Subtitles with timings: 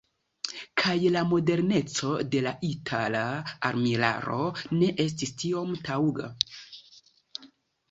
[0.83, 3.21] Kaj la moderneco de la itala
[3.71, 4.41] armilaro
[4.81, 6.35] ne estis tiom taŭga.